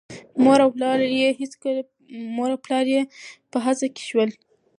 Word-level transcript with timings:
مور 0.43 0.59
او 2.53 2.59
پلار 2.65 2.87
یې 2.93 3.01
په 3.51 3.57
هڅه 3.65 3.87
کې 3.95 4.03
شول. 4.09 4.29